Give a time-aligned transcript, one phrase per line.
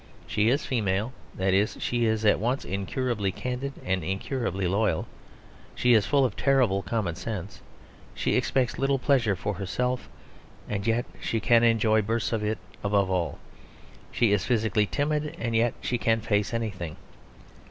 [0.25, 5.05] She is female: that is, she is at once incurably candid and incurably loyal,
[5.75, 7.61] she is full of terrible common sense,
[8.15, 10.09] she expects little pleasure for herself
[10.67, 13.37] and yet she can enjoy bursts of it; above all,
[14.11, 16.95] she is physically timid and yet she can face anything.